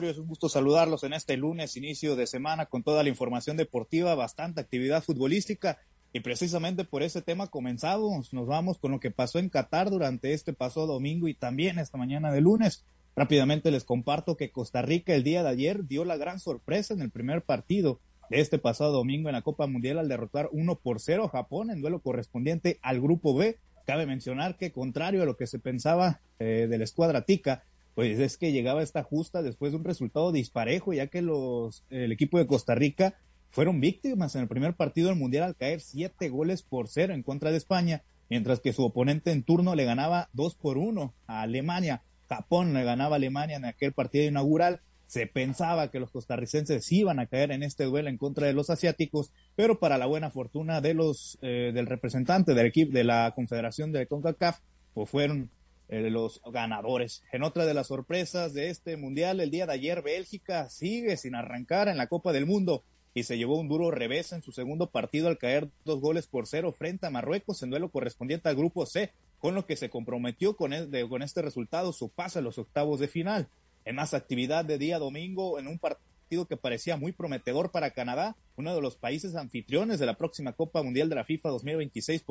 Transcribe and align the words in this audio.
es 0.00 0.16
un 0.16 0.26
gusto 0.26 0.48
saludarlos 0.48 1.04
en 1.04 1.12
este 1.12 1.36
lunes, 1.36 1.76
inicio 1.76 2.16
de 2.16 2.26
semana, 2.26 2.66
con 2.66 2.82
toda 2.82 3.02
la 3.02 3.10
información 3.10 3.58
deportiva, 3.58 4.14
bastante 4.14 4.60
actividad 4.60 5.02
futbolística. 5.02 5.78
Y 6.14 6.20
precisamente 6.20 6.84
por 6.84 7.02
ese 7.02 7.20
tema 7.20 7.48
comenzamos, 7.48 8.32
nos 8.32 8.46
vamos 8.46 8.78
con 8.78 8.90
lo 8.90 9.00
que 9.00 9.10
pasó 9.10 9.38
en 9.38 9.50
Qatar 9.50 9.90
durante 9.90 10.32
este 10.32 10.54
pasado 10.54 10.86
domingo 10.86 11.28
y 11.28 11.34
también 11.34 11.78
esta 11.78 11.98
mañana 11.98 12.32
de 12.32 12.40
lunes. 12.40 12.86
Rápidamente 13.14 13.70
les 13.70 13.84
comparto 13.84 14.38
que 14.38 14.50
Costa 14.50 14.80
Rica 14.80 15.14
el 15.14 15.24
día 15.24 15.42
de 15.42 15.50
ayer 15.50 15.86
dio 15.86 16.06
la 16.06 16.16
gran 16.16 16.40
sorpresa 16.40 16.94
en 16.94 17.02
el 17.02 17.10
primer 17.10 17.42
partido 17.42 18.00
de 18.30 18.40
este 18.40 18.58
pasado 18.58 18.92
domingo 18.92 19.28
en 19.28 19.34
la 19.34 19.42
Copa 19.42 19.66
Mundial 19.66 19.98
al 19.98 20.08
derrotar 20.08 20.48
1 20.52 20.76
por 20.76 21.00
0 21.00 21.24
a 21.26 21.28
Japón 21.28 21.70
en 21.70 21.82
duelo 21.82 22.00
correspondiente 22.00 22.78
al 22.80 22.98
Grupo 22.98 23.34
B. 23.34 23.58
Cabe 23.84 24.06
mencionar 24.06 24.56
que 24.56 24.72
contrario 24.72 25.22
a 25.22 25.26
lo 25.26 25.36
que 25.36 25.46
se 25.46 25.58
pensaba 25.58 26.20
eh, 26.38 26.66
de 26.68 26.78
la 26.78 26.84
escuadra 26.84 27.26
tica, 27.26 27.64
pues 27.94 28.18
es 28.18 28.38
que 28.38 28.52
llegaba 28.52 28.82
esta 28.82 29.02
justa 29.02 29.42
después 29.42 29.72
de 29.72 29.78
un 29.78 29.84
resultado 29.84 30.32
disparejo, 30.32 30.92
ya 30.92 31.08
que 31.08 31.22
los, 31.22 31.84
el 31.90 32.12
equipo 32.12 32.38
de 32.38 32.46
Costa 32.46 32.74
Rica 32.74 33.14
fueron 33.50 33.80
víctimas 33.80 34.34
en 34.34 34.42
el 34.42 34.48
primer 34.48 34.74
partido 34.74 35.08
del 35.08 35.18
Mundial 35.18 35.44
al 35.44 35.56
caer 35.56 35.80
siete 35.80 36.30
goles 36.30 36.62
por 36.62 36.88
cero 36.88 37.12
en 37.12 37.22
contra 37.22 37.50
de 37.50 37.58
España, 37.58 38.02
mientras 38.30 38.60
que 38.60 38.72
su 38.72 38.82
oponente 38.82 39.30
en 39.30 39.42
turno 39.42 39.74
le 39.74 39.84
ganaba 39.84 40.30
dos 40.32 40.54
por 40.54 40.78
uno 40.78 41.12
a 41.26 41.42
Alemania. 41.42 42.02
Japón 42.28 42.72
le 42.72 42.82
ganaba 42.82 43.16
a 43.16 43.18
Alemania 43.18 43.56
en 43.56 43.66
aquel 43.66 43.92
partido 43.92 44.24
inaugural. 44.24 44.80
Se 45.06 45.26
pensaba 45.26 45.90
que 45.90 46.00
los 46.00 46.10
costarricenses 46.10 46.90
iban 46.90 47.18
a 47.18 47.26
caer 47.26 47.52
en 47.52 47.62
este 47.62 47.84
duelo 47.84 48.08
en 48.08 48.16
contra 48.16 48.46
de 48.46 48.54
los 48.54 48.70
asiáticos, 48.70 49.30
pero 49.54 49.78
para 49.78 49.98
la 49.98 50.06
buena 50.06 50.30
fortuna 50.30 50.80
de 50.80 50.94
los 50.94 51.36
eh, 51.42 51.72
del 51.74 51.84
representante 51.84 52.54
del 52.54 52.64
equipo 52.64 52.92
de 52.94 53.04
la 53.04 53.32
Confederación 53.34 53.92
de 53.92 54.06
CONCACAF, 54.06 54.60
pues 54.94 55.10
fueron 55.10 55.50
eh, 55.92 56.08
los 56.08 56.40
ganadores. 56.50 57.22
En 57.32 57.42
otra 57.42 57.66
de 57.66 57.74
las 57.74 57.88
sorpresas 57.88 58.54
de 58.54 58.70
este 58.70 58.96
mundial, 58.96 59.40
el 59.40 59.50
día 59.50 59.66
de 59.66 59.74
ayer 59.74 60.00
Bélgica 60.00 60.70
sigue 60.70 61.18
sin 61.18 61.34
arrancar 61.34 61.88
en 61.88 61.98
la 61.98 62.06
Copa 62.06 62.32
del 62.32 62.46
Mundo 62.46 62.82
y 63.12 63.24
se 63.24 63.36
llevó 63.36 63.58
un 63.60 63.68
duro 63.68 63.90
revés 63.90 64.32
en 64.32 64.40
su 64.40 64.52
segundo 64.52 64.86
partido 64.86 65.28
al 65.28 65.36
caer 65.36 65.68
dos 65.84 66.00
goles 66.00 66.26
por 66.26 66.46
cero 66.46 66.72
frente 66.72 67.06
a 67.06 67.10
Marruecos 67.10 67.62
en 67.62 67.68
duelo 67.68 67.90
correspondiente 67.90 68.48
al 68.48 68.56
grupo 68.56 68.86
C, 68.86 69.12
con 69.38 69.54
lo 69.54 69.66
que 69.66 69.76
se 69.76 69.90
comprometió 69.90 70.56
con, 70.56 70.72
con 71.10 71.22
este 71.22 71.42
resultado 71.42 71.92
su 71.92 72.08
pase 72.08 72.38
a 72.38 72.42
los 72.42 72.56
octavos 72.56 72.98
de 72.98 73.08
final. 73.08 73.48
En 73.84 73.96
más 73.96 74.14
actividad 74.14 74.64
de 74.64 74.78
día 74.78 74.98
domingo, 74.98 75.58
en 75.58 75.66
un 75.66 75.78
partido 75.78 76.11
que 76.46 76.56
parecía 76.56 76.96
muy 76.96 77.12
prometedor 77.12 77.70
para 77.70 77.90
Canadá, 77.90 78.36
uno 78.56 78.74
de 78.74 78.80
los 78.80 78.96
países 78.96 79.34
anfitriones 79.34 79.98
de 79.98 80.06
la 80.06 80.16
próxima 80.16 80.54
Copa 80.54 80.82
Mundial 80.82 81.08
de 81.08 81.14
la 81.14 81.24
FIFA 81.24 81.50
2026 81.50 82.24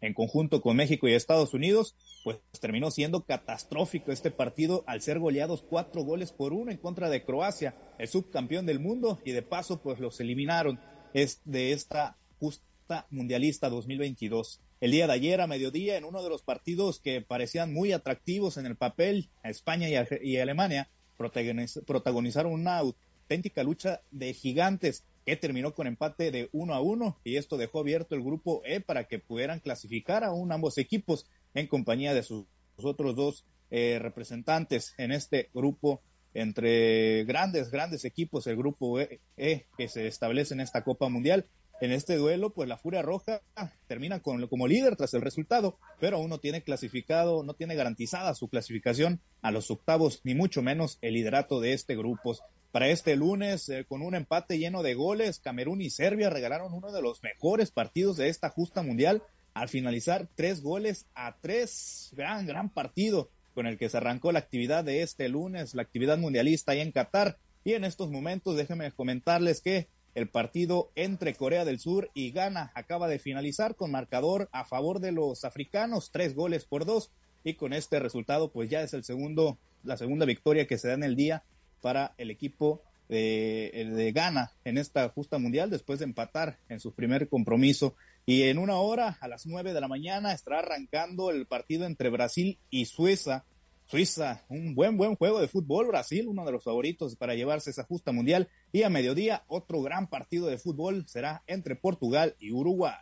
en 0.00 0.14
conjunto 0.14 0.62
con 0.62 0.76
México 0.76 1.06
y 1.06 1.12
Estados 1.12 1.52
Unidos, 1.52 1.94
pues 2.24 2.38
terminó 2.60 2.90
siendo 2.90 3.24
catastrófico 3.24 4.12
este 4.12 4.30
partido 4.30 4.82
al 4.86 5.02
ser 5.02 5.18
goleados 5.18 5.62
cuatro 5.62 6.02
goles 6.02 6.32
por 6.32 6.52
uno 6.52 6.70
en 6.70 6.78
contra 6.78 7.10
de 7.10 7.22
Croacia, 7.22 7.76
el 7.98 8.08
subcampeón 8.08 8.64
del 8.64 8.80
mundo, 8.80 9.20
y 9.24 9.32
de 9.32 9.42
paso 9.42 9.82
pues 9.82 10.00
los 10.00 10.20
eliminaron 10.20 10.80
de 11.12 11.72
esta 11.72 12.16
justa 12.38 13.06
mundialista 13.10 13.68
2022. 13.68 14.60
El 14.80 14.92
día 14.92 15.06
de 15.06 15.12
ayer 15.12 15.40
a 15.40 15.46
mediodía, 15.46 15.96
en 15.96 16.04
uno 16.04 16.22
de 16.22 16.30
los 16.30 16.42
partidos 16.42 17.00
que 17.00 17.20
parecían 17.20 17.72
muy 17.72 17.92
atractivos 17.92 18.56
en 18.56 18.66
el 18.66 18.76
papel, 18.76 19.28
España 19.42 19.88
y, 19.88 20.36
Alemania 20.38 20.88
protagonizaron 21.16 22.52
una 22.52 22.80
auténtica 23.28 23.62
lucha 23.62 24.00
de 24.10 24.32
gigantes 24.32 25.04
que 25.26 25.36
terminó 25.36 25.74
con 25.74 25.86
empate 25.86 26.30
de 26.30 26.48
uno 26.52 26.72
a 26.72 26.80
uno 26.80 27.18
y 27.24 27.36
esto 27.36 27.58
dejó 27.58 27.80
abierto 27.80 28.14
el 28.14 28.22
grupo 28.22 28.62
E 28.64 28.80
para 28.80 29.04
que 29.04 29.18
pudieran 29.18 29.60
clasificar 29.60 30.24
aún 30.24 30.50
ambos 30.50 30.78
equipos 30.78 31.26
en 31.52 31.66
compañía 31.66 32.14
de 32.14 32.22
sus, 32.22 32.46
otros 32.82 33.14
dos 33.14 33.44
eh, 33.70 33.98
representantes 34.00 34.94
en 34.96 35.12
este 35.12 35.50
grupo 35.52 36.00
entre 36.32 37.24
grandes, 37.24 37.70
grandes 37.70 38.06
equipos, 38.06 38.46
el 38.46 38.56
grupo 38.56 38.98
e, 38.98 39.20
e, 39.36 39.66
que 39.76 39.88
se 39.88 40.06
establece 40.06 40.54
en 40.54 40.60
esta 40.60 40.82
Copa 40.82 41.10
Mundial. 41.10 41.44
En 41.80 41.92
este 41.92 42.16
duelo, 42.16 42.50
pues 42.50 42.68
la 42.68 42.76
Furia 42.76 43.02
Roja 43.02 43.40
termina 43.86 44.20
con, 44.20 44.44
como 44.48 44.66
líder 44.66 44.96
tras 44.96 45.14
el 45.14 45.20
resultado, 45.20 45.78
pero 46.00 46.16
aún 46.16 46.28
no 46.28 46.38
tiene 46.38 46.62
clasificado, 46.62 47.44
no 47.44 47.54
tiene 47.54 47.76
garantizada 47.76 48.34
su 48.34 48.48
clasificación 48.48 49.20
a 49.42 49.52
los 49.52 49.70
octavos, 49.70 50.20
ni 50.24 50.34
mucho 50.34 50.60
menos 50.60 50.98
el 51.02 51.14
liderato 51.14 51.60
de 51.60 51.74
este 51.74 51.96
grupo. 51.96 52.36
Para 52.72 52.88
este 52.88 53.14
lunes, 53.14 53.68
eh, 53.68 53.84
con 53.88 54.02
un 54.02 54.16
empate 54.16 54.58
lleno 54.58 54.82
de 54.82 54.94
goles, 54.94 55.38
Camerún 55.38 55.80
y 55.80 55.90
Serbia 55.90 56.30
regalaron 56.30 56.74
uno 56.74 56.92
de 56.92 57.00
los 57.00 57.22
mejores 57.22 57.70
partidos 57.70 58.16
de 58.16 58.28
esta 58.28 58.50
justa 58.50 58.82
mundial 58.82 59.22
al 59.54 59.68
finalizar 59.68 60.28
tres 60.34 60.60
goles 60.62 61.06
a 61.14 61.36
tres. 61.40 62.10
Gran, 62.16 62.46
gran 62.46 62.70
partido 62.70 63.30
con 63.54 63.66
el 63.66 63.78
que 63.78 63.88
se 63.88 63.96
arrancó 63.96 64.32
la 64.32 64.40
actividad 64.40 64.84
de 64.84 65.02
este 65.02 65.28
lunes, 65.28 65.74
la 65.74 65.82
actividad 65.82 66.18
mundialista 66.18 66.72
ahí 66.72 66.80
en 66.80 66.92
Qatar. 66.92 67.38
Y 67.64 67.72
en 67.72 67.84
estos 67.84 68.10
momentos, 68.10 68.56
déjenme 68.56 68.90
comentarles 68.92 69.60
que 69.60 69.88
el 70.14 70.28
partido 70.28 70.90
entre 70.94 71.34
Corea 71.34 71.64
del 71.64 71.78
Sur 71.78 72.10
y 72.14 72.30
Ghana 72.30 72.72
acaba 72.74 73.08
de 73.08 73.18
finalizar 73.18 73.76
con 73.76 73.90
marcador 73.90 74.48
a 74.52 74.64
favor 74.64 75.00
de 75.00 75.12
los 75.12 75.44
africanos, 75.44 76.10
tres 76.10 76.34
goles 76.34 76.64
por 76.64 76.84
dos. 76.84 77.10
Y 77.44 77.54
con 77.54 77.72
este 77.72 78.00
resultado, 78.00 78.50
pues 78.50 78.68
ya 78.68 78.82
es 78.82 78.94
el 78.94 79.04
segundo, 79.04 79.58
la 79.84 79.96
segunda 79.96 80.26
victoria 80.26 80.66
que 80.66 80.78
se 80.78 80.88
da 80.88 80.94
en 80.94 81.04
el 81.04 81.16
día 81.16 81.44
para 81.80 82.14
el 82.18 82.30
equipo 82.30 82.82
de, 83.08 84.12
Ghana 84.14 84.52
en 84.64 84.78
esta 84.78 85.08
justa 85.08 85.38
mundial 85.38 85.70
después 85.70 85.98
de 85.98 86.04
empatar 86.04 86.58
en 86.68 86.80
su 86.80 86.92
primer 86.92 87.28
compromiso. 87.28 87.94
Y 88.26 88.42
en 88.42 88.58
una 88.58 88.76
hora, 88.76 89.16
a 89.20 89.28
las 89.28 89.46
nueve 89.46 89.72
de 89.72 89.80
la 89.80 89.88
mañana, 89.88 90.32
estará 90.32 90.58
arrancando 90.58 91.30
el 91.30 91.46
partido 91.46 91.86
entre 91.86 92.10
Brasil 92.10 92.58
y 92.70 92.84
Suiza. 92.84 93.44
Suiza, 93.90 94.44
un 94.50 94.74
buen, 94.74 94.98
buen 94.98 95.16
juego 95.16 95.40
de 95.40 95.48
fútbol. 95.48 95.86
Brasil, 95.86 96.28
uno 96.28 96.44
de 96.44 96.52
los 96.52 96.62
favoritos 96.62 97.16
para 97.16 97.34
llevarse 97.34 97.70
esa 97.70 97.84
justa 97.84 98.12
mundial. 98.12 98.50
Y 98.70 98.82
a 98.82 98.90
mediodía, 98.90 99.44
otro 99.46 99.80
gran 99.80 100.10
partido 100.10 100.46
de 100.46 100.58
fútbol 100.58 101.08
será 101.08 101.42
entre 101.46 101.74
Portugal 101.74 102.36
y 102.38 102.52
Uruguay. 102.52 102.98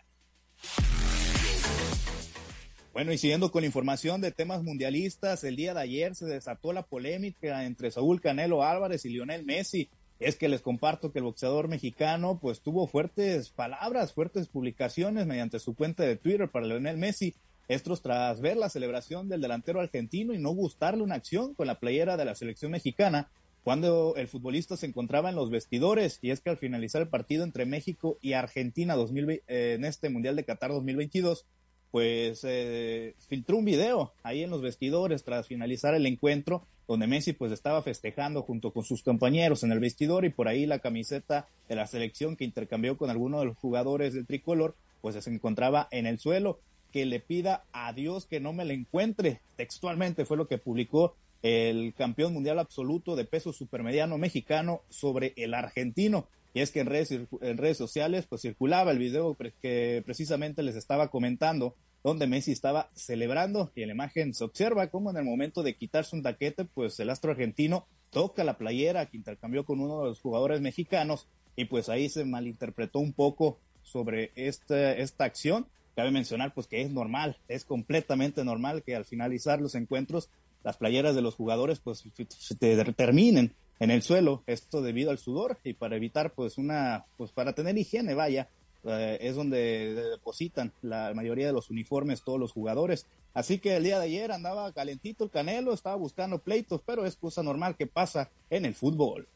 Bueno, 2.92 3.12
y 3.12 3.18
siguiendo 3.18 3.50
con 3.50 3.64
información 3.64 4.20
de 4.20 4.30
temas 4.30 4.62
mundialistas, 4.62 5.42
el 5.42 5.56
día 5.56 5.74
de 5.74 5.80
ayer 5.80 6.14
se 6.14 6.26
desató 6.26 6.72
la 6.72 6.86
polémica 6.86 7.64
entre 7.64 7.90
Saúl 7.90 8.20
Canelo 8.20 8.62
Álvarez 8.62 9.04
y 9.06 9.08
Lionel 9.08 9.44
Messi. 9.44 9.90
Es 10.20 10.36
que 10.36 10.48
les 10.48 10.62
comparto 10.62 11.10
que 11.10 11.18
el 11.18 11.24
boxeador 11.24 11.66
mexicano 11.66 12.38
pues 12.40 12.60
tuvo 12.60 12.86
fuertes 12.86 13.50
palabras, 13.50 14.14
fuertes 14.14 14.46
publicaciones 14.46 15.26
mediante 15.26 15.58
su 15.58 15.74
cuenta 15.74 16.04
de 16.04 16.14
Twitter 16.14 16.48
para 16.48 16.64
Lionel 16.64 16.96
Messi. 16.96 17.34
Estos 17.68 18.00
tras 18.00 18.40
ver 18.40 18.56
la 18.56 18.68
celebración 18.68 19.28
del 19.28 19.40
delantero 19.40 19.80
argentino 19.80 20.34
y 20.34 20.38
no 20.38 20.50
gustarle 20.50 21.02
una 21.02 21.16
acción 21.16 21.54
con 21.54 21.66
la 21.66 21.80
playera 21.80 22.16
de 22.16 22.24
la 22.24 22.34
selección 22.34 22.70
mexicana 22.70 23.28
cuando 23.64 24.14
el 24.16 24.28
futbolista 24.28 24.76
se 24.76 24.86
encontraba 24.86 25.28
en 25.28 25.34
los 25.34 25.50
vestidores. 25.50 26.20
Y 26.22 26.30
es 26.30 26.40
que 26.40 26.50
al 26.50 26.58
finalizar 26.58 27.02
el 27.02 27.08
partido 27.08 27.42
entre 27.42 27.66
México 27.66 28.18
y 28.22 28.34
Argentina 28.34 28.94
2020, 28.94 29.42
eh, 29.48 29.74
en 29.74 29.84
este 29.84 30.08
Mundial 30.10 30.36
de 30.36 30.44
Qatar 30.44 30.70
2022, 30.70 31.44
pues 31.90 32.40
eh, 32.44 33.14
filtró 33.26 33.56
un 33.56 33.64
video 33.64 34.12
ahí 34.22 34.42
en 34.42 34.50
los 34.50 34.62
vestidores 34.62 35.24
tras 35.24 35.48
finalizar 35.48 35.94
el 35.94 36.06
encuentro 36.06 36.66
donde 36.86 37.06
Messi 37.06 37.32
pues 37.32 37.52
estaba 37.52 37.82
festejando 37.82 38.42
junto 38.42 38.72
con 38.72 38.84
sus 38.84 39.02
compañeros 39.02 39.64
en 39.64 39.72
el 39.72 39.80
vestidor 39.80 40.24
y 40.24 40.30
por 40.30 40.46
ahí 40.46 40.66
la 40.66 40.78
camiseta 40.78 41.48
de 41.68 41.74
la 41.74 41.86
selección 41.86 42.36
que 42.36 42.44
intercambió 42.44 42.96
con 42.96 43.10
alguno 43.10 43.40
de 43.40 43.46
los 43.46 43.56
jugadores 43.56 44.14
del 44.14 44.26
tricolor 44.26 44.76
pues 45.00 45.16
se 45.22 45.30
encontraba 45.30 45.88
en 45.90 46.06
el 46.06 46.18
suelo 46.18 46.60
que 46.96 47.04
le 47.04 47.20
pida 47.20 47.66
a 47.74 47.92
Dios 47.92 48.24
que 48.24 48.40
no 48.40 48.54
me 48.54 48.64
la 48.64 48.72
encuentre 48.72 49.42
textualmente 49.56 50.24
fue 50.24 50.38
lo 50.38 50.48
que 50.48 50.56
publicó 50.56 51.14
el 51.42 51.92
campeón 51.92 52.32
mundial 52.32 52.58
absoluto 52.58 53.16
de 53.16 53.26
peso 53.26 53.52
supermediano 53.52 54.16
mexicano 54.16 54.80
sobre 54.88 55.34
el 55.36 55.52
argentino 55.52 56.26
y 56.54 56.62
es 56.62 56.70
que 56.70 56.80
en 56.80 56.86
redes, 56.86 57.10
en 57.10 57.58
redes 57.58 57.76
sociales 57.76 58.24
pues 58.26 58.40
circulaba 58.40 58.92
el 58.92 58.98
video 58.98 59.36
que 59.60 60.02
precisamente 60.06 60.62
les 60.62 60.74
estaba 60.74 61.08
comentando, 61.08 61.74
donde 62.02 62.26
Messi 62.26 62.52
estaba 62.52 62.88
celebrando 62.94 63.70
y 63.74 63.82
en 63.82 63.88
la 63.88 63.94
imagen 63.94 64.32
se 64.32 64.44
observa 64.44 64.86
cómo 64.86 65.10
en 65.10 65.18
el 65.18 65.24
momento 65.26 65.62
de 65.62 65.76
quitarse 65.76 66.16
un 66.16 66.22
taquete, 66.22 66.64
pues 66.64 66.98
el 66.98 67.10
astro 67.10 67.32
argentino 67.32 67.86
toca 68.08 68.42
la 68.42 68.56
playera 68.56 69.04
que 69.04 69.18
intercambió 69.18 69.66
con 69.66 69.80
uno 69.80 70.00
de 70.00 70.08
los 70.08 70.20
jugadores 70.20 70.62
mexicanos 70.62 71.26
y 71.56 71.66
pues 71.66 71.90
ahí 71.90 72.08
se 72.08 72.24
malinterpretó 72.24 73.00
un 73.00 73.12
poco 73.12 73.58
sobre 73.82 74.32
esta, 74.34 74.92
esta 74.92 75.24
acción. 75.24 75.66
Cabe 75.96 76.10
mencionar 76.10 76.52
pues 76.54 76.66
que 76.66 76.82
es 76.82 76.92
normal, 76.92 77.38
es 77.48 77.64
completamente 77.64 78.44
normal 78.44 78.82
que 78.82 78.94
al 78.94 79.06
finalizar 79.06 79.60
los 79.60 79.74
encuentros 79.74 80.28
las 80.62 80.76
playeras 80.76 81.14
de 81.14 81.22
los 81.22 81.34
jugadores 81.34 81.80
pues 81.80 82.04
se 82.28 82.54
terminen 82.54 83.54
en 83.80 83.90
el 83.90 84.02
suelo, 84.02 84.42
esto 84.46 84.82
debido 84.82 85.10
al 85.10 85.18
sudor 85.18 85.58
y 85.64 85.72
para 85.72 85.96
evitar 85.96 86.32
pues 86.32 86.58
una, 86.58 87.06
pues 87.16 87.32
para 87.32 87.54
tener 87.54 87.78
higiene, 87.78 88.14
vaya, 88.14 88.48
eh, 88.84 89.18
es 89.20 89.36
donde 89.36 89.94
depositan 89.94 90.72
la 90.82 91.12
mayoría 91.14 91.46
de 91.46 91.52
los 91.52 91.70
uniformes 91.70 92.22
todos 92.22 92.38
los 92.38 92.52
jugadores. 92.52 93.06
Así 93.32 93.58
que 93.58 93.76
el 93.76 93.84
día 93.84 93.98
de 93.98 94.06
ayer 94.06 94.32
andaba 94.32 94.72
calentito 94.72 95.24
el 95.24 95.30
Canelo, 95.30 95.72
estaba 95.72 95.96
buscando 95.96 96.38
pleitos, 96.40 96.82
pero 96.84 97.06
es 97.06 97.16
cosa 97.16 97.42
normal 97.42 97.76
que 97.76 97.86
pasa 97.86 98.30
en 98.50 98.64
el 98.64 98.74
fútbol. 98.74 99.28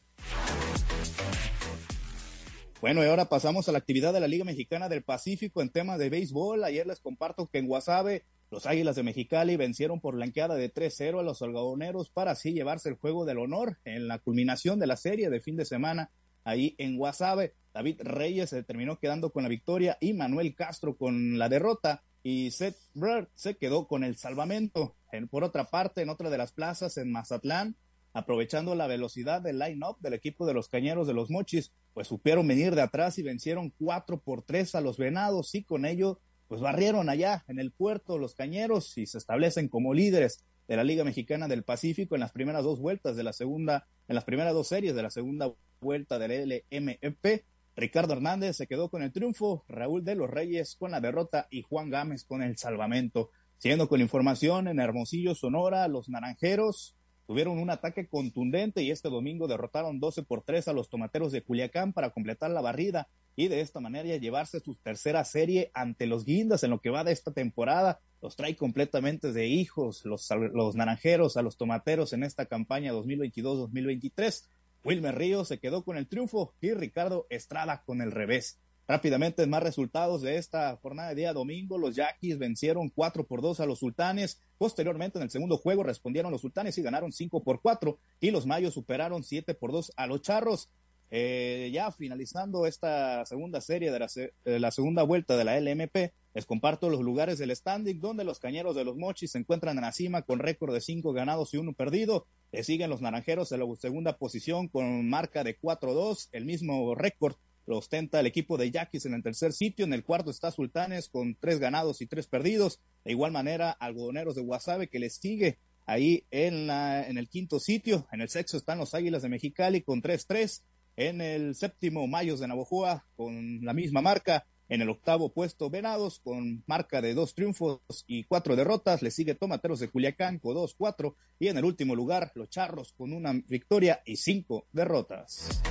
Bueno, 2.81 3.03
y 3.03 3.07
ahora 3.07 3.29
pasamos 3.29 3.69
a 3.69 3.71
la 3.71 3.77
actividad 3.77 4.11
de 4.11 4.19
la 4.19 4.27
Liga 4.27 4.43
Mexicana 4.43 4.89
del 4.89 5.03
Pacífico 5.03 5.61
en 5.61 5.69
temas 5.69 5.99
de 5.99 6.09
béisbol. 6.09 6.63
Ayer 6.63 6.87
les 6.87 6.99
comparto 6.99 7.45
que 7.45 7.59
en 7.59 7.67
Guasave 7.67 8.25
Los 8.49 8.65
Águilas 8.65 8.95
de 8.95 9.03
Mexicali 9.03 9.55
vencieron 9.55 9.99
por 9.99 10.15
blanqueada 10.15 10.55
de 10.55 10.73
3-0 10.73 11.19
a 11.19 11.21
los 11.21 11.43
algodoneros 11.43 12.09
para 12.09 12.31
así 12.31 12.53
llevarse 12.53 12.89
el 12.89 12.95
juego 12.95 13.23
del 13.23 13.37
honor 13.37 13.77
en 13.85 14.07
la 14.07 14.17
culminación 14.17 14.79
de 14.79 14.87
la 14.87 14.97
serie 14.97 15.29
de 15.29 15.41
fin 15.41 15.57
de 15.57 15.65
semana 15.65 16.09
ahí 16.43 16.73
en 16.79 16.97
Guasave. 16.97 17.53
David 17.71 18.01
Reyes 18.01 18.49
se 18.49 18.63
terminó 18.63 18.97
quedando 18.97 19.31
con 19.31 19.43
la 19.43 19.49
victoria 19.49 19.99
y 20.01 20.13
Manuel 20.13 20.55
Castro 20.55 20.97
con 20.97 21.37
la 21.37 21.49
derrota 21.49 22.01
y 22.23 22.49
Seth 22.49 22.77
Bird 22.95 23.27
se 23.35 23.57
quedó 23.57 23.87
con 23.87 24.03
el 24.03 24.17
salvamento. 24.17 24.95
por 25.29 25.43
otra 25.43 25.65
parte, 25.65 26.01
en 26.01 26.09
otra 26.09 26.31
de 26.31 26.37
las 26.39 26.51
plazas 26.51 26.97
en 26.97 27.11
Mazatlán, 27.11 27.75
aprovechando 28.13 28.75
la 28.75 28.87
velocidad 28.87 29.41
del 29.41 29.59
line-up 29.59 29.97
del 29.99 30.13
equipo 30.13 30.45
de 30.45 30.53
los 30.53 30.67
Cañeros 30.67 31.07
de 31.07 31.13
los 31.13 31.29
Mochis, 31.29 31.71
pues 31.93 32.07
supieron 32.07 32.47
venir 32.47 32.75
de 32.75 32.81
atrás 32.81 33.17
y 33.17 33.23
vencieron 33.23 33.73
4 33.79 34.21
por 34.21 34.43
3 34.43 34.75
a 34.75 34.81
los 34.81 34.97
Venados 34.97 35.53
y 35.55 35.63
con 35.63 35.85
ello 35.85 36.19
pues 36.47 36.59
barrieron 36.59 37.07
allá 37.07 37.45
en 37.47 37.59
el 37.59 37.71
puerto 37.71 38.17
los 38.17 38.35
Cañeros 38.35 38.97
y 38.97 39.05
se 39.05 39.17
establecen 39.17 39.69
como 39.69 39.93
líderes 39.93 40.43
de 40.67 40.75
la 40.75 40.83
Liga 40.83 41.03
Mexicana 41.03 41.47
del 41.47 41.63
Pacífico 41.63 42.15
en 42.15 42.21
las 42.21 42.33
primeras 42.33 42.63
dos 42.63 42.79
vueltas 42.79 43.15
de 43.15 43.23
la 43.23 43.33
segunda, 43.33 43.87
en 44.07 44.15
las 44.15 44.25
primeras 44.25 44.53
dos 44.53 44.67
series 44.67 44.93
de 44.93 45.01
la 45.01 45.09
segunda 45.09 45.53
vuelta 45.79 46.19
del 46.19 46.63
LMEP. 46.69 47.45
Ricardo 47.75 48.13
Hernández 48.13 48.57
se 48.57 48.67
quedó 48.67 48.89
con 48.89 49.01
el 49.01 49.13
triunfo, 49.13 49.63
Raúl 49.69 50.03
de 50.03 50.15
los 50.15 50.29
Reyes 50.29 50.75
con 50.75 50.91
la 50.91 50.99
derrota 50.99 51.47
y 51.49 51.61
Juan 51.61 51.89
Gámez 51.89 52.25
con 52.25 52.43
el 52.43 52.57
salvamento. 52.57 53.31
Siguiendo 53.57 53.87
con 53.87 54.01
información, 54.01 54.67
en 54.67 54.79
Hermosillo, 54.79 55.35
Sonora, 55.35 55.87
los 55.87 56.09
Naranjeros 56.09 56.95
tuvieron 57.31 57.59
un 57.59 57.69
ataque 57.69 58.09
contundente 58.09 58.83
y 58.83 58.91
este 58.91 59.07
domingo 59.07 59.47
derrotaron 59.47 60.01
12 60.01 60.23
por 60.23 60.41
3 60.41 60.67
a 60.67 60.73
los 60.73 60.89
Tomateros 60.89 61.31
de 61.31 61.41
Culiacán 61.41 61.93
para 61.93 62.09
completar 62.09 62.51
la 62.51 62.59
barrida 62.59 63.07
y 63.37 63.47
de 63.47 63.61
esta 63.61 63.79
manera 63.79 64.17
llevarse 64.17 64.59
su 64.59 64.75
tercera 64.75 65.23
serie 65.23 65.71
ante 65.73 66.07
los 66.07 66.25
Guindas 66.25 66.65
en 66.65 66.71
lo 66.71 66.81
que 66.81 66.89
va 66.89 67.05
de 67.05 67.13
esta 67.13 67.31
temporada. 67.31 68.01
Los 68.21 68.35
trae 68.35 68.57
completamente 68.57 69.31
de 69.31 69.47
hijos 69.47 70.03
los, 70.03 70.29
los 70.51 70.75
Naranjeros 70.75 71.37
a 71.37 71.41
los 71.41 71.55
Tomateros 71.55 72.11
en 72.11 72.23
esta 72.23 72.47
campaña 72.47 72.91
2022-2023. 72.91 74.49
Wilmer 74.83 75.17
Ríos 75.17 75.47
se 75.47 75.59
quedó 75.59 75.85
con 75.85 75.95
el 75.95 76.09
triunfo 76.09 76.53
y 76.59 76.73
Ricardo 76.73 77.27
Estrada 77.29 77.83
con 77.85 78.01
el 78.01 78.11
revés. 78.11 78.59
Rápidamente, 78.87 79.45
más 79.47 79.63
resultados 79.63 80.21
de 80.21 80.37
esta 80.37 80.75
jornada 80.77 81.09
de 81.09 81.15
día 81.15 81.33
domingo. 81.33 81.77
Los 81.77 81.95
Yaquis 81.95 82.37
vencieron 82.37 82.89
4 82.89 83.25
por 83.25 83.41
2 83.41 83.59
a 83.59 83.65
los 83.65 83.79
Sultanes. 83.79 84.41
Posteriormente, 84.57 85.17
en 85.17 85.23
el 85.23 85.29
segundo 85.29 85.57
juego, 85.57 85.83
respondieron 85.83 86.31
los 86.31 86.41
Sultanes 86.41 86.77
y 86.77 86.81
ganaron 86.81 87.11
5 87.11 87.43
por 87.43 87.61
4. 87.61 87.97
Y 88.19 88.31
los 88.31 88.45
Mayos 88.45 88.73
superaron 88.73 89.23
7 89.23 89.53
por 89.53 89.71
2 89.71 89.93
a 89.95 90.07
los 90.07 90.21
Charros. 90.21 90.69
Eh, 91.13 91.69
ya 91.73 91.91
finalizando 91.91 92.65
esta 92.65 93.25
segunda 93.25 93.59
serie 93.59 93.91
de 93.91 93.99
la, 93.99 94.07
de 94.45 94.59
la, 94.61 94.71
segunda 94.71 95.03
vuelta 95.03 95.35
de 95.35 95.43
la 95.43 95.59
LMP, 95.59 96.13
les 96.33 96.45
comparto 96.45 96.89
los 96.89 97.01
lugares 97.01 97.37
del 97.37 97.53
standing 97.53 97.99
donde 97.99 98.23
los 98.23 98.39
cañeros 98.39 98.77
de 98.77 98.85
los 98.85 98.95
Mochis 98.95 99.31
se 99.31 99.37
encuentran 99.37 99.77
en 99.77 99.83
la 99.83 99.91
cima 99.91 100.21
con 100.21 100.39
récord 100.39 100.73
de 100.73 100.79
cinco 100.79 101.11
ganados 101.11 101.53
y 101.53 101.57
uno 101.57 101.73
perdido. 101.73 102.27
Le 102.53 102.63
siguen 102.63 102.89
los 102.89 103.01
naranjeros 103.01 103.51
en 103.51 103.59
la 103.59 103.65
segunda 103.75 104.17
posición 104.17 104.69
con 104.69 105.09
marca 105.09 105.43
de 105.43 105.59
4-2. 105.59 106.29
El 106.31 106.45
mismo 106.45 106.95
récord 106.95 107.35
lo 107.65 107.77
ostenta 107.77 108.19
el 108.19 108.25
equipo 108.25 108.57
de 108.57 108.71
Yaquis 108.71 109.05
en 109.05 109.13
el 109.13 109.23
tercer 109.23 109.53
sitio. 109.53 109.85
En 109.85 109.93
el 109.93 110.03
cuarto 110.03 110.31
está 110.31 110.51
Sultanes 110.51 111.09
con 111.09 111.35
tres 111.35 111.59
ganados 111.59 112.01
y 112.01 112.07
tres 112.07 112.27
perdidos. 112.27 112.79
De 113.05 113.11
igual 113.11 113.31
manera, 113.31 113.71
Algodoneros 113.71 114.35
de 114.35 114.41
Guasave 114.41 114.87
que 114.87 114.99
les 114.99 115.15
sigue 115.15 115.59
ahí 115.85 116.25
en, 116.31 116.67
la, 116.67 117.07
en 117.07 117.17
el 117.17 117.29
quinto 117.29 117.59
sitio. 117.59 118.07
En 118.11 118.21
el 118.21 118.29
sexto 118.29 118.57
están 118.57 118.77
los 118.77 118.93
Águilas 118.93 119.21
de 119.21 119.29
Mexicali 119.29 119.81
con 119.81 120.01
3-3. 120.01 120.61
En 120.97 121.21
el 121.21 121.55
séptimo, 121.55 122.07
Mayos 122.07 122.39
de 122.39 122.47
Navojoa 122.47 123.05
con 123.15 123.63
la 123.63 123.73
misma 123.73 124.01
marca. 124.01 124.45
En 124.69 124.81
el 124.81 124.89
octavo 124.89 125.33
puesto, 125.33 125.69
Venados 125.69 126.19
con 126.19 126.63
marca 126.65 127.01
de 127.01 127.13
dos 127.13 127.35
triunfos 127.35 127.81
y 128.07 128.23
cuatro 128.23 128.55
derrotas. 128.55 129.01
Le 129.01 129.11
sigue 129.11 129.35
Tomateros 129.35 129.81
de 129.81 129.89
Culiacán 129.89 130.39
con 130.39 130.53
dos, 130.53 130.75
cuatro. 130.77 131.17
Y 131.39 131.49
en 131.49 131.57
el 131.57 131.65
último 131.65 131.93
lugar, 131.93 132.31
los 132.35 132.49
Charros 132.49 132.93
con 132.93 133.11
una 133.11 133.33
victoria 133.33 134.01
y 134.05 134.15
cinco 134.15 134.67
derrotas. 134.71 135.61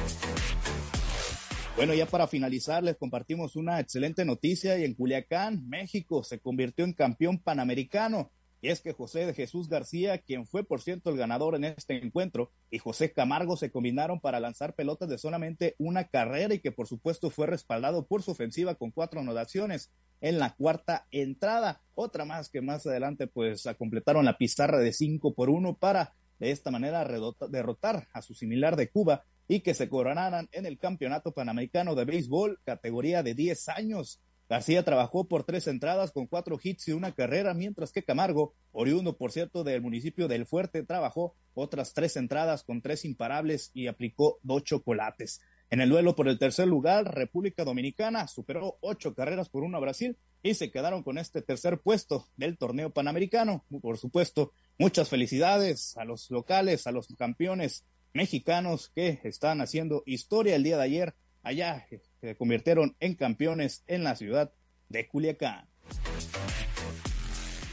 Bueno, 1.76 1.94
ya 1.94 2.04
para 2.04 2.26
finalizar, 2.26 2.82
les 2.82 2.96
compartimos 2.96 3.56
una 3.56 3.80
excelente 3.80 4.24
noticia 4.24 4.78
y 4.78 4.84
en 4.84 4.94
Culiacán, 4.94 5.66
México 5.68 6.22
se 6.22 6.40
convirtió 6.40 6.84
en 6.84 6.92
campeón 6.92 7.38
panamericano. 7.38 8.30
Y 8.62 8.68
es 8.68 8.82
que 8.82 8.92
José 8.92 9.24
de 9.24 9.32
Jesús 9.32 9.68
García, 9.68 10.18
quien 10.18 10.46
fue 10.46 10.64
por 10.64 10.82
cierto 10.82 11.08
el 11.08 11.16
ganador 11.16 11.54
en 11.54 11.64
este 11.64 11.96
encuentro, 12.04 12.50
y 12.70 12.78
José 12.78 13.12
Camargo 13.12 13.56
se 13.56 13.70
combinaron 13.70 14.20
para 14.20 14.40
lanzar 14.40 14.74
pelotas 14.74 15.08
de 15.08 15.16
solamente 15.16 15.76
una 15.78 16.08
carrera 16.08 16.52
y 16.52 16.58
que 16.58 16.72
por 16.72 16.86
supuesto 16.86 17.30
fue 17.30 17.46
respaldado 17.46 18.04
por 18.04 18.22
su 18.22 18.32
ofensiva 18.32 18.74
con 18.74 18.90
cuatro 18.90 19.20
anotaciones 19.20 19.90
en 20.20 20.38
la 20.38 20.54
cuarta 20.56 21.06
entrada. 21.10 21.80
Otra 21.94 22.26
más 22.26 22.50
que 22.50 22.60
más 22.60 22.86
adelante 22.86 23.26
pues 23.26 23.66
completaron 23.78 24.26
la 24.26 24.36
pizarra 24.36 24.78
de 24.78 24.92
cinco 24.92 25.32
por 25.32 25.48
uno 25.48 25.78
para 25.78 26.12
de 26.38 26.50
esta 26.50 26.70
manera 26.70 27.06
derrotar 27.48 28.08
a 28.12 28.20
su 28.20 28.34
similar 28.34 28.76
de 28.76 28.90
Cuba 28.90 29.24
y 29.50 29.62
que 29.62 29.74
se 29.74 29.88
coronaran 29.88 30.48
en 30.52 30.64
el 30.64 30.78
Campeonato 30.78 31.32
Panamericano 31.32 31.96
de 31.96 32.04
Béisbol 32.04 32.60
categoría 32.64 33.24
de 33.24 33.34
10 33.34 33.68
años. 33.70 34.20
García 34.48 34.84
trabajó 34.84 35.26
por 35.26 35.42
tres 35.42 35.66
entradas 35.66 36.12
con 36.12 36.28
cuatro 36.28 36.56
hits 36.62 36.86
y 36.86 36.92
una 36.92 37.16
carrera, 37.16 37.52
mientras 37.52 37.90
que 37.90 38.04
Camargo, 38.04 38.54
oriundo 38.70 39.16
por 39.16 39.32
cierto 39.32 39.64
del 39.64 39.82
municipio 39.82 40.28
del 40.28 40.46
Fuerte, 40.46 40.84
trabajó 40.84 41.34
otras 41.54 41.94
tres 41.94 42.16
entradas 42.16 42.62
con 42.62 42.80
tres 42.80 43.04
imparables 43.04 43.72
y 43.74 43.88
aplicó 43.88 44.38
dos 44.44 44.62
chocolates. 44.62 45.40
En 45.68 45.80
el 45.80 45.88
duelo 45.88 46.14
por 46.14 46.28
el 46.28 46.38
tercer 46.38 46.68
lugar, 46.68 47.12
República 47.12 47.64
Dominicana 47.64 48.28
superó 48.28 48.78
ocho 48.80 49.16
carreras 49.16 49.48
por 49.48 49.64
uno 49.64 49.78
a 49.78 49.80
Brasil 49.80 50.16
y 50.44 50.54
se 50.54 50.70
quedaron 50.70 51.02
con 51.02 51.18
este 51.18 51.42
tercer 51.42 51.80
puesto 51.80 52.28
del 52.36 52.56
torneo 52.56 52.90
panamericano. 52.90 53.64
Por 53.82 53.98
supuesto, 53.98 54.52
muchas 54.78 55.08
felicidades 55.08 55.96
a 55.96 56.04
los 56.04 56.30
locales, 56.30 56.86
a 56.86 56.92
los 56.92 57.08
campeones 57.18 57.84
mexicanos 58.12 58.90
que 58.94 59.20
están 59.24 59.60
haciendo 59.60 60.02
historia 60.06 60.56
el 60.56 60.62
día 60.62 60.76
de 60.76 60.84
ayer 60.84 61.14
allá 61.42 61.86
se 62.20 62.36
convirtieron 62.36 62.96
en 63.00 63.14
campeones 63.14 63.82
en 63.86 64.04
la 64.04 64.16
ciudad 64.16 64.52
de 64.88 65.08
Culiacán. 65.08 65.66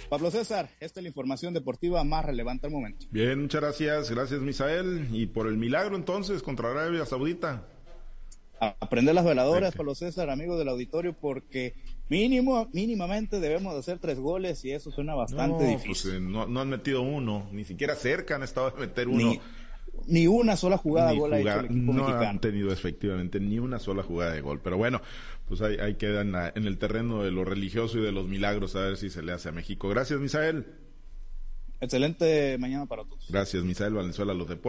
Pablo 0.10 0.32
César, 0.32 0.70
esta 0.80 1.02
es 1.02 1.04
la 1.04 1.10
información 1.10 1.54
deportiva 1.54 2.04
más 2.06 2.24
relevante 2.24 2.68
al 2.68 2.72
momento. 2.72 3.06
Bien, 3.12 3.42
muchas 3.42 3.62
gracias, 3.62 4.10
gracias 4.10 4.40
Misael. 4.40 5.10
Y 5.12 5.26
por 5.26 5.48
el 5.48 5.58
milagro 5.58 5.98
entonces 5.98 6.42
contra 6.42 6.72
Arabia 6.72 7.06
Saudita. 7.06 7.68
aprender 8.60 9.14
las 9.14 9.26
veladoras, 9.26 9.76
Pablo 9.76 9.96
César, 9.96 10.30
amigo 10.30 10.58
del 10.58 10.70
auditorio, 10.70 11.12
porque 11.14 11.74
mínimo, 12.08 12.70
mínimamente 12.72 13.42
debemos 13.42 13.74
de 13.74 13.80
hacer 13.80 14.00
tres 14.00 14.18
goles 14.18 14.64
y 14.64 14.72
eso 14.72 14.92
suena 14.92 15.14
bastante 15.14 15.66
no, 15.66 15.70
difícil. 15.72 15.88
Pues, 15.88 16.06
eh, 16.06 16.20
no, 16.22 16.48
no, 16.48 16.62
han 16.62 16.70
metido 16.70 17.02
uno, 17.02 17.50
ni 17.52 17.66
siquiera 17.66 17.96
cerca 17.96 18.36
han 18.36 18.44
estado 18.44 18.72
de 18.72 18.80
meter 18.80 19.10
uno 19.10 19.34
ni 20.08 20.28
una 20.28 20.56
sola 20.56 20.78
jugada 20.78 21.12
de 21.12 21.18
gol 21.18 21.34
ha 21.34 21.40
hecho 21.40 21.60
el 21.60 21.66
equipo 21.66 21.94
no 21.94 22.04
mexicano. 22.04 22.30
han 22.30 22.40
tenido 22.40 22.72
efectivamente 22.72 23.40
ni 23.40 23.60
una 23.60 23.80
sola 23.80 24.04
jugada 24.04 24.34
de 24.34 24.42
gol. 24.42 24.60
Pero 24.64 24.78
bueno, 24.78 25.02
pues 25.48 25.62
ahí, 25.62 25.78
ahí 25.78 25.96
queda 25.96 26.22
en, 26.22 26.32
la, 26.32 26.52
en, 26.56 26.66
el 26.66 26.78
terreno 26.78 27.24
de 27.24 27.32
lo 27.32 27.46
religioso 27.46 27.98
y 28.00 28.02
de 28.02 28.12
los 28.12 28.28
milagros 28.28 28.76
a 28.76 28.82
ver 28.82 28.98
si 28.98 29.10
se 29.10 29.22
le 29.22 29.32
hace 29.32 29.50
a 29.50 29.52
México. 29.52 29.90
Gracias, 29.90 30.20
Misael. 30.20 30.66
Excelente 31.80 32.58
mañana 32.58 32.86
para 32.88 33.04
todos. 33.04 33.28
Gracias, 33.30 33.64
Misael 33.64 33.94
Valenzuela, 33.94 34.34
los 34.34 34.48
deportes. 34.48 34.66